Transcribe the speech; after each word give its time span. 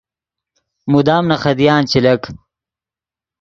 مدام 0.93 1.23
نے 1.29 1.35
خدیان 1.43 1.81
چے 1.89 1.99
لک 2.05 2.23